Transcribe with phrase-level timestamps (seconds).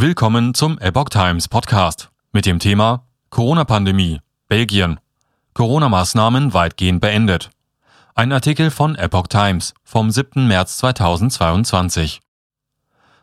[0.00, 5.00] Willkommen zum Epoch Times Podcast mit dem Thema Corona-Pandemie, Belgien.
[5.54, 7.50] Corona-Maßnahmen weitgehend beendet.
[8.14, 10.46] Ein Artikel von Epoch Times vom 7.
[10.46, 12.20] März 2022.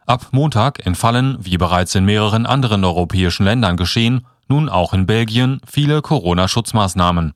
[0.06, 5.62] Ab Montag entfallen, wie bereits in mehreren anderen europäischen Ländern geschehen, nun auch in Belgien
[5.66, 7.36] viele Corona-Schutzmaßnahmen.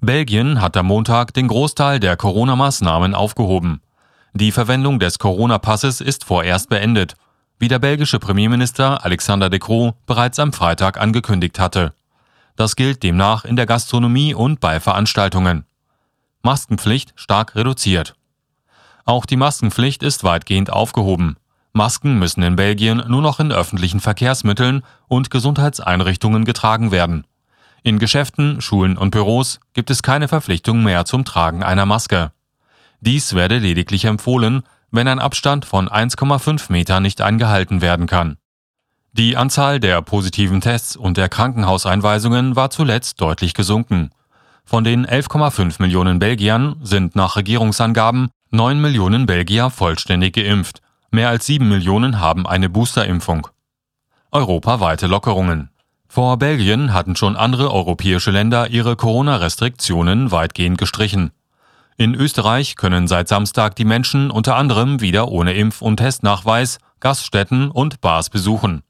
[0.00, 3.82] Belgien hat am Montag den Großteil der Corona-Maßnahmen aufgehoben.
[4.34, 7.14] Die Verwendung des Corona-Passes ist vorerst beendet
[7.62, 11.94] wie der belgische Premierminister Alexander De Croo bereits am Freitag angekündigt hatte.
[12.56, 15.64] Das gilt demnach in der Gastronomie und bei Veranstaltungen.
[16.42, 18.16] Maskenpflicht stark reduziert.
[19.04, 21.36] Auch die Maskenpflicht ist weitgehend aufgehoben.
[21.72, 27.28] Masken müssen in Belgien nur noch in öffentlichen Verkehrsmitteln und Gesundheitseinrichtungen getragen werden.
[27.84, 32.32] In Geschäften, Schulen und Büros gibt es keine Verpflichtung mehr zum Tragen einer Maske.
[33.00, 38.36] Dies werde lediglich empfohlen, wenn ein Abstand von 1,5 Meter nicht eingehalten werden kann.
[39.12, 44.10] Die Anzahl der positiven Tests und der Krankenhauseinweisungen war zuletzt deutlich gesunken.
[44.64, 50.80] Von den 11,5 Millionen Belgiern sind nach Regierungsangaben 9 Millionen Belgier vollständig geimpft.
[51.10, 53.48] Mehr als 7 Millionen haben eine Boosterimpfung.
[54.30, 55.68] Europaweite Lockerungen.
[56.08, 61.32] Vor Belgien hatten schon andere europäische Länder ihre Corona-Restriktionen weitgehend gestrichen.
[61.96, 67.70] In Österreich können seit Samstag die Menschen unter anderem wieder ohne Impf- und Testnachweis Gaststätten
[67.70, 68.82] und Bars besuchen.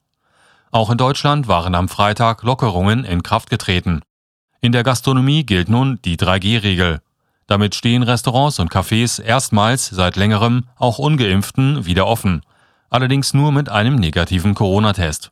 [0.71, 4.01] Auch in Deutschland waren am Freitag Lockerungen in Kraft getreten.
[4.61, 7.01] In der Gastronomie gilt nun die 3G-Regel.
[7.47, 12.43] Damit stehen Restaurants und Cafés erstmals seit längerem auch ungeimpften wieder offen,
[12.89, 15.31] allerdings nur mit einem negativen Corona-Test.